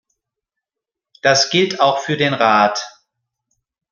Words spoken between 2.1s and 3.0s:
den Rat.